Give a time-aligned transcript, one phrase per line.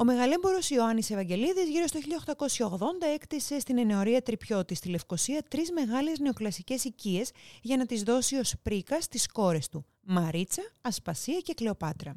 [0.00, 2.78] Ο μεγαλέμπορος Ιωάννης Ευαγγελίδης γύρω στο 1880
[3.14, 7.30] έκτισε στην ενεωρία Τριπιώτη στη Λευκοσία τρεις μεγάλες νεοκλασικές οικίες
[7.62, 12.16] για να τις δώσει ως πρίκα στις κόρες του, Μαρίτσα, Ασπασία και Κλεοπάτρα.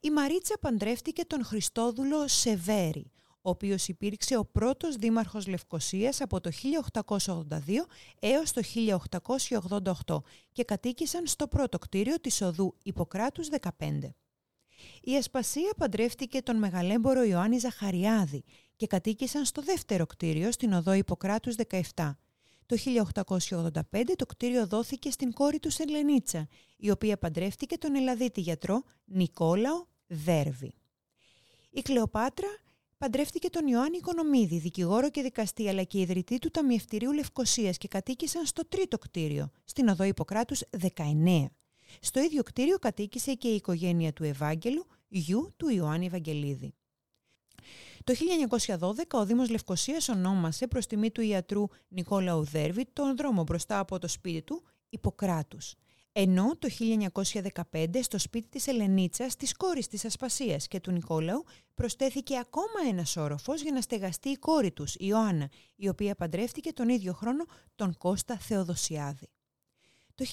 [0.00, 3.10] Η Μαρίτσα παντρεύτηκε τον Χριστόδουλο Σεβέρη,
[3.42, 7.86] ο οποίος υπήρξε ο πρώτος δήμαρχος Λευκοσίας από το 1882
[8.18, 8.62] έως το
[10.06, 10.22] 1888
[10.52, 14.14] και κατοίκησαν στο πρώτο κτίριο της οδού Ιπποκράτους 15.
[15.02, 18.44] Η Ασπασία παντρεύτηκε τον μεγαλέμπορο Ιωάννη Ζαχαριάδη
[18.76, 21.54] και κατοίκησαν στο δεύτερο κτίριο στην οδό Ιπποκράτους
[21.94, 22.14] 17.
[22.66, 22.76] Το
[23.14, 23.70] 1885
[24.16, 30.74] το κτίριο δόθηκε στην κόρη του Σελενίτσα, η οποία παντρεύτηκε τον Ελλαδίτη γιατρό Νικόλαο Δέρβη.
[31.70, 32.48] Η Κλεοπάτρα
[32.98, 38.46] παντρεύτηκε τον Ιωάννη Οικονομίδη, δικηγόρο και δικαστή, αλλά και ιδρυτή του Ταμιευτηρίου Λευκοσίας και κατοίκησαν
[38.46, 40.62] στο τρίτο κτίριο, στην οδό Ιπποκράτους
[40.96, 41.44] 19.
[42.00, 46.74] Στο ίδιο κτίριο κατοίκησε και η οικογένεια του Ευάγγελου, γιου του Ιωάννη Ευαγγελίδη.
[48.04, 48.14] Το
[48.78, 53.98] 1912 ο Δήμος Λευκοσίας ονόμασε προς τιμή του ιατρού Νικόλα Ουδέρβη τον δρόμο μπροστά από
[53.98, 55.74] το σπίτι του Ιπποκράτους.
[56.12, 56.68] Ενώ το
[57.70, 63.16] 1915 στο σπίτι της Ελενίτσας, της κόρης της Ασπασίας και του Νικόλαου, προσθέθηκε ακόμα ένας
[63.16, 67.44] όροφος για να στεγαστεί η κόρη τους, η Ιωάννα, η οποία παντρεύτηκε τον ίδιο χρόνο
[67.74, 69.28] τον Κώστα Θεοδοσιάδη.
[70.14, 70.24] Το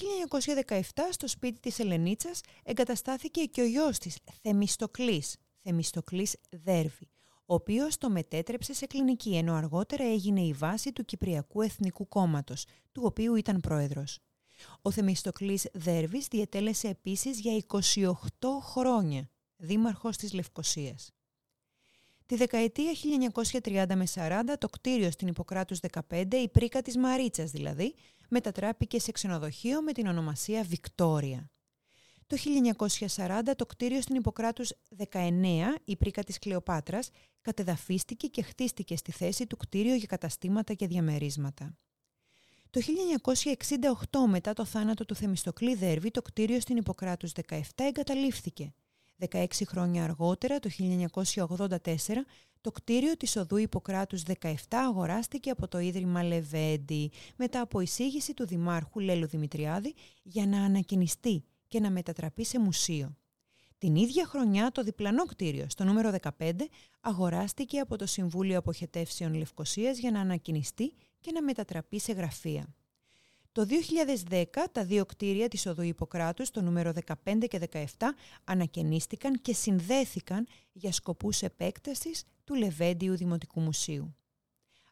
[0.74, 0.80] 1917
[1.10, 7.10] στο σπίτι της Ελενίτσας εγκαταστάθηκε και ο γιος της, Θεμιστοκλής, Θεμιστοκλής Δέρβη,
[7.46, 12.64] ο οποίος το μετέτρεψε σε κλινική, ενώ αργότερα έγινε η βάση του Κυπριακού Εθνικού Κόμματος,
[12.92, 14.18] του οποίου ήταν πρόεδρος.
[14.82, 18.12] Ο Θεμιστοκλής Δέρβης διετέλεσε επίσης για 28
[18.60, 21.10] χρόνια δήμαρχος της Λευκοσίας.
[22.26, 22.92] Τη δεκαετία
[23.62, 25.78] 1930 με 40 το κτίριο στην Ιπποκράτους
[26.08, 27.94] 15, η πρίκα της Μαρίτσας δηλαδή,
[28.32, 31.50] μετατράπηκε σε ξενοδοχείο με την ονομασία Βικτόρια.
[32.26, 32.36] Το
[33.16, 34.72] 1940 το κτίριο στην Ιπποκράτους
[35.12, 37.10] 19, η πρίκα της Κλεοπάτρας,
[37.40, 41.76] κατεδαφίστηκε και χτίστηκε στη θέση του κτίριο για καταστήματα και διαμερίσματα.
[42.70, 42.80] Το
[44.10, 48.74] 1968 μετά το θάνατο του Θεμιστοκλή Δέρβη το κτίριο στην Ιπποκράτους 17 εγκαταλείφθηκε
[49.30, 52.24] 16 χρόνια αργότερα, το 1984,
[52.62, 58.46] το κτίριο της οδού Ιπποκράτους 17 αγοράστηκε από το Ίδρυμα Λεβέντη μετά από εισήγηση του
[58.46, 63.16] Δημάρχου Λέλου Δημητριάδη για να ανακοινιστεί και να μετατραπεί σε μουσείο.
[63.78, 66.52] Την ίδια χρονιά το διπλανό κτίριο, στο νούμερο 15,
[67.00, 72.74] αγοράστηκε από το Συμβούλιο Αποχετεύσεων Λευκοσίας για να ανακοινιστεί και να μετατραπεί σε γραφεία.
[73.52, 73.66] Το
[74.28, 76.92] 2010 τα δύο κτίρια της οδού Ιπποκράτους, το νούμερο
[77.24, 77.84] 15 και 17,
[78.44, 84.16] ανακαινίστηκαν και συνδέθηκαν για σκοπούς επέκτασης του Λεβέντιου Δημοτικού Μουσείου.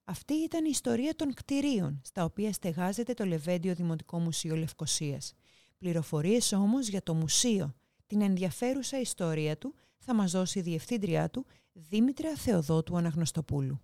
[0.04, 5.34] Αυτή ήταν η ιστορία των κτιρίων, στα οποία στεγάζεται το Λεβέντιο Δημοτικό Μουσείο Λευκοσίας.
[5.78, 7.74] Πληροφορίες όμως για το μουσείο,
[8.06, 13.80] την ενδιαφέρουσα ιστορία του, θα μας δώσει η διευθύντριά του, Δήμητρα Θεοδότου Αναγνωστοπούλου.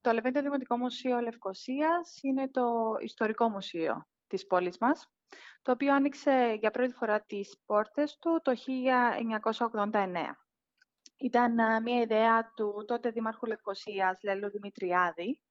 [0.00, 2.62] Το Λεβέντιο Δημοτικό Μουσείο Λευκοσίας είναι το
[3.00, 5.08] ιστορικό μουσείο της πόλης μας,
[5.62, 10.41] το οποίο άνοιξε για πρώτη φορά τις πόρτες του το 1989.
[11.22, 15.42] Ήταν μια ιδέα του τότε Δήμαρχου Λευκοσίας, Λέλου Δημητριάδη,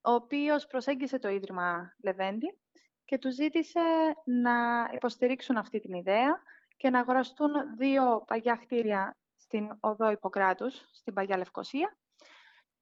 [0.00, 2.58] ο οποίος προσέγγισε το Ίδρυμα Λεβέντη
[3.04, 3.80] και του ζήτησε
[4.24, 6.42] να υποστηρίξουν αυτή την ιδέα
[6.76, 11.96] και να αγοραστούν δύο παγιά κτίρια στην οδό Ιπποκράτους, στην Παγιά Λευκοσία,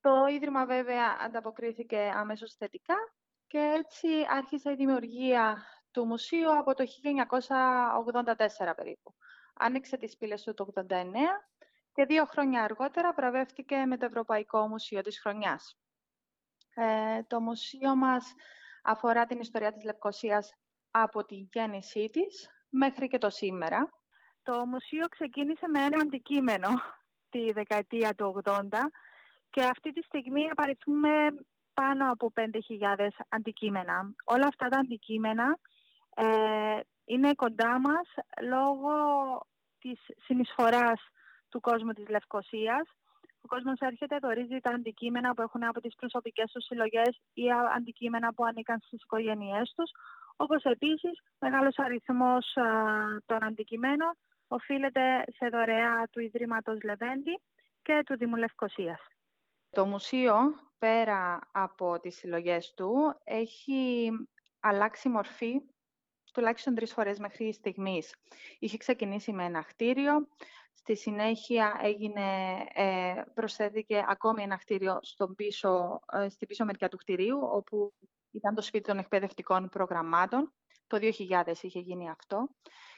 [0.01, 2.97] το Ίδρυμα βέβαια ανταποκρίθηκε αμέσως θετικά
[3.47, 6.85] και έτσι άρχισε η δημιουργία του μουσείου από το
[8.61, 9.15] 1984 περίπου.
[9.55, 10.93] Άνοιξε τις πύλες του το 1989
[11.93, 15.77] και δύο χρόνια αργότερα βραβεύτηκε με το Ευρωπαϊκό Μουσείο της Χρονιάς.
[16.75, 18.35] Ε, το μουσείο μας
[18.83, 20.53] αφορά την ιστορία της Λευκοσίας
[20.91, 23.91] από τη γέννησή της μέχρι και το σήμερα.
[24.43, 26.69] Το μουσείο ξεκίνησε με ένα αντικείμενο
[27.31, 28.61] τη δεκαετία του 80
[29.51, 31.11] και αυτή τη στιγμή απαριθμούμε
[31.75, 34.15] πάνω από 5.000 αντικείμενα.
[34.25, 35.59] Όλα αυτά τα αντικείμενα
[36.15, 38.09] ε, είναι κοντά μας
[38.43, 38.93] λόγω
[39.79, 41.01] της συνεισφοράς
[41.53, 42.87] του κόσμου της Λευκοσίας.
[43.45, 47.45] Ο κόσμος έρχεται, δορίζει τα αντικείμενα που έχουν από τις προσωπικές τους συλλογές ή
[47.77, 49.91] αντικείμενα που ανήκαν στις οικογένειές τους,
[50.37, 52.53] όπως επίσης μεγάλος αριθμός
[53.27, 54.13] των αντικειμένων
[54.49, 57.41] οφείλεται σε δωρεά του Ιδρύματος Λεβέντη
[57.83, 59.01] και του Δήμου Λευκοσίας.
[59.71, 60.35] Το μουσείο
[60.79, 64.11] πέρα από τις συλλογές του, έχει
[64.61, 65.61] αλλάξει μορφή
[66.33, 68.15] τουλάχιστον τρεις φορές μέχρι στιγμής.
[68.59, 70.29] Είχε ξεκινήσει με ένα κτίριο,
[70.75, 76.97] στη συνέχεια έγινε, ε, προσθέθηκε ακόμη ένα κτίριο στον πίσω, ε, στην πίσω μεριά του
[76.97, 77.93] κτιρίου, όπου
[78.31, 80.53] ήταν το σπίτι των εκπαιδευτικών προγραμμάτων.
[80.87, 82.49] Το 2000 είχε γίνει αυτό.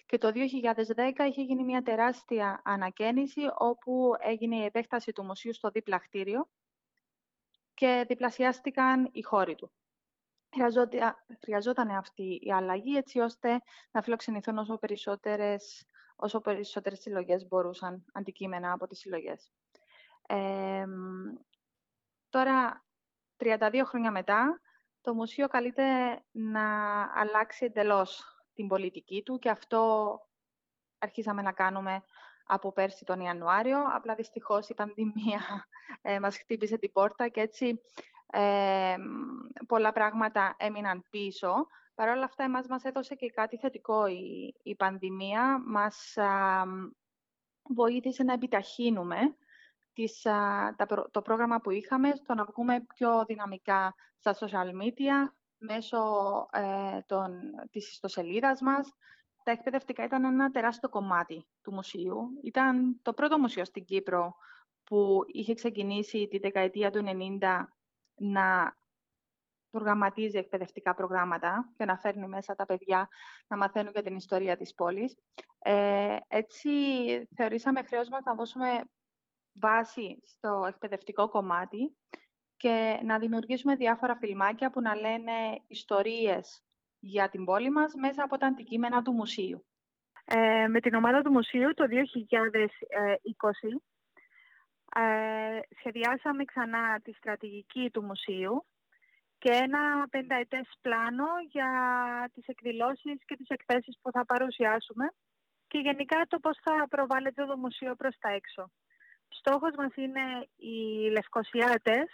[0.06, 5.70] Και το 2010 είχε γίνει μια τεράστια ανακαίνιση, όπου έγινε η επέκταση του μουσείου στο
[5.70, 6.49] δίπλα κτίριο
[7.75, 9.73] και διπλασιάστηκαν οι χώροι του
[11.41, 13.61] χρειαζόταν αυτή η αλλαγή έτσι ώστε
[13.91, 19.52] να φιλοξενηθούν όσο περισσότερες, όσο περισσότερες συλλογές μπορούσαν αντικείμενα από τις συλλογές.
[22.28, 22.84] τώρα,
[23.37, 24.61] 32 χρόνια μετά,
[25.00, 25.84] το Μουσείο καλείται
[26.31, 26.64] να
[27.14, 28.25] αλλάξει εντελώς
[28.55, 30.19] την πολιτική του και αυτό
[30.99, 32.02] αρχίσαμε να κάνουμε
[32.46, 33.78] από πέρσι τον Ιανουάριο.
[33.93, 35.67] Απλά δυστυχώς η πανδημία
[36.02, 37.81] ε, μας χτύπησε την πόρτα και έτσι
[39.67, 41.67] πολλά πράγματα έμειναν πίσω.
[41.94, 45.62] Παρ' όλα αυτά, εμάς μας έδωσε και κάτι θετικό η, η πανδημία.
[45.67, 46.14] Μας
[47.75, 49.17] βοήθησε να επιταχύνουμε
[49.93, 50.26] τις,
[51.11, 55.99] το πρόγραμμα που είχαμε, στο να βγούμε πιο δυναμικά στα social media, μέσω
[56.52, 58.93] ε, των, της ιστοσελίδας μας.
[59.43, 62.41] Τα εκπαιδευτικά ήταν ένα τεράστιο κομμάτι του μουσείου.
[62.43, 64.35] Ήταν το πρώτο μουσείο στην Κύπρο
[64.85, 67.05] που είχε ξεκινήσει τη δεκαετία του
[67.41, 67.64] 90
[68.14, 68.76] να
[69.75, 73.09] προγραμματίζει εκπαιδευτικά προγράμματα και να φέρνει μέσα τα παιδιά
[73.47, 75.17] να μαθαίνουν για την ιστορία της πόλης.
[75.59, 76.71] Ε, έτσι,
[77.37, 78.85] θεωρήσαμε χρέος μας να δώσουμε
[79.53, 81.97] βάση στο εκπαιδευτικό κομμάτι
[82.56, 85.32] και να δημιουργήσουμε διάφορα φιλμάκια που να λένε
[85.67, 86.62] ιστορίες
[86.99, 89.67] για την πόλη μας μέσα από τα αντικείμενα του μουσείου.
[90.25, 91.91] Ε, με την ομάδα του μουσείου το 2020
[94.97, 98.67] ε, σχεδιάσαμε ξανά τη στρατηγική του μουσείου
[99.44, 101.70] και ένα πενταετές πλάνο για
[102.35, 105.06] τις εκδηλώσεις και τις εκθέσεις που θα παρουσιάσουμε
[105.69, 108.70] και γενικά το πώς θα προβάλλεται το μουσείο προς τα έξω.
[109.29, 110.25] Στόχος μας είναι
[110.56, 110.76] οι
[111.11, 112.08] Λευκοσιάτες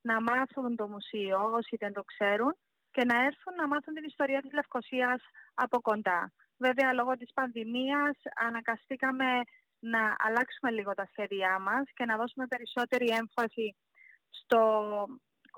[0.00, 2.56] να μάθουν το μουσείο όσοι δεν το ξέρουν
[2.90, 5.22] και να έρθουν να μάθουν την ιστορία της Λευκοσίας
[5.54, 6.32] από κοντά.
[6.56, 8.16] Βέβαια, λόγω της πανδημίας
[8.46, 9.28] ανακαστήκαμε
[9.78, 13.76] να αλλάξουμε λίγο τα σχέδιά μας και να δώσουμε περισσότερη έμφαση
[14.30, 14.60] στο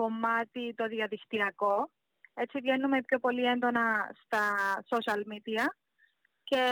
[0.00, 1.90] κομμάτι το διαδικτυακό.
[2.34, 3.86] Έτσι βγαίνουμε πιο πολύ έντονα
[4.22, 4.42] στα
[4.92, 5.64] social media
[6.48, 6.62] και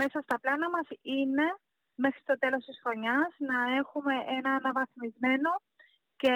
[0.00, 1.46] μέσα στα πλάνα μας είναι
[1.94, 5.50] μέχρι το τέλος της χρονιάς να έχουμε ένα αναβαθμισμένο
[6.16, 6.34] και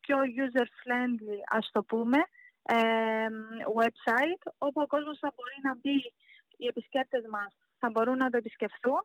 [0.00, 2.18] πιο user-friendly, ας το πούμε,
[3.80, 5.98] website, όπου ο κόσμος θα μπορεί να μπει,
[6.56, 9.02] οι επισκέπτες μας θα μπορούν να το επισκεφθούν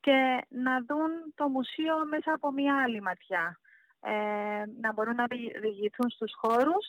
[0.00, 0.18] και
[0.48, 3.58] να δουν το μουσείο μέσα από μια άλλη ματιά.
[4.04, 5.26] Ε, να μπορούν να
[5.60, 6.86] διηγηθούν στους χώρους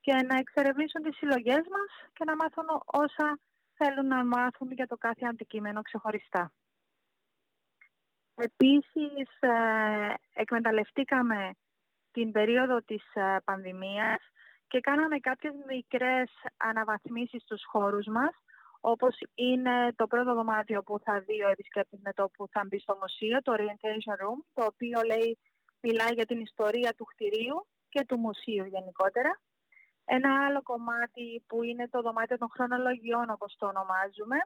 [0.00, 3.38] και να εξερευνήσουν τις συλλογές μας και να μάθουν όσα
[3.74, 6.52] θέλουν να μάθουν για το κάθε αντικείμενο ξεχωριστά.
[8.34, 11.50] Επίσης, ε, εκμεταλλευτήκαμε
[12.12, 14.20] την περίοδο της ε, πανδημίας
[14.68, 18.34] και κάναμε κάποιες μικρές αναβαθμίσεις στους χώρους μας
[18.80, 22.78] όπως είναι το πρώτο δωμάτιο που θα δει ο επισκέπτης με το που θα μπει
[22.78, 25.38] στο μουσείο, το Orientation Room, το οποίο λέει,
[25.80, 29.40] μιλάει για την ιστορία του κτηρίου και του μουσείου γενικότερα.
[30.04, 34.36] Ένα άλλο κομμάτι που είναι το δωμάτιο των χρονολογιών, όπως το ονομάζουμε,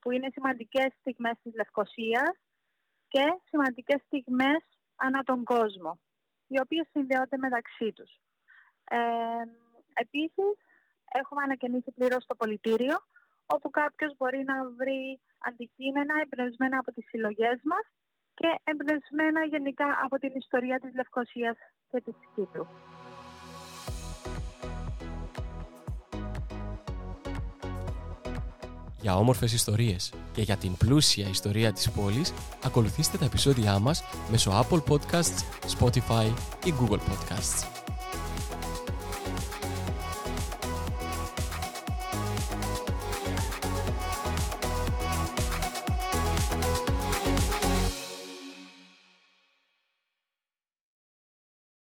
[0.00, 2.36] που είναι σημαντικές στιγμές της Λευκοσίας
[3.08, 4.62] και σημαντικές στιγμές
[4.96, 5.98] ανά τον κόσμο,
[6.46, 8.10] οι οποίες συνδέονται μεταξύ τους.
[8.90, 8.98] Ε,
[9.94, 10.54] επίσης,
[11.12, 12.96] έχουμε ανακαινήσει πλήρως το πολιτήριο,
[13.46, 17.86] όπου κάποιος μπορεί να βρει αντικείμενα εμπνευσμένα από τις συλλογές μας
[18.38, 21.56] και εμπνευσμένα γενικά από την ιστορία της Λευκοσίας
[21.90, 22.66] και της Κύπρου.
[29.00, 32.32] Για όμορφες ιστορίες και για την πλούσια ιστορία της πόλης,
[32.64, 35.38] ακολουθήστε τα επεισόδια μας μέσω Apple Podcasts,
[35.78, 36.26] Spotify
[36.64, 37.75] ή Google Podcasts.